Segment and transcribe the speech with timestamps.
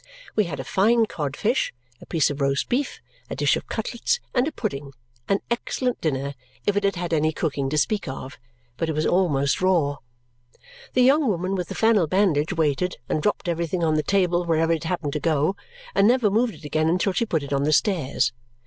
[0.35, 4.19] We had a fine cod fish, a piece of roast beef, a dish of cutlets,
[4.33, 4.93] and a pudding;
[5.29, 6.33] an excellent dinner,
[6.65, 8.39] if it had had any cooking to speak of,
[8.77, 9.97] but it was almost raw.
[10.93, 14.73] The young woman with the flannel bandage waited, and dropped everything on the table wherever
[14.73, 15.55] it happened to go,
[15.93, 18.33] and never moved it again until she put it on the stairs.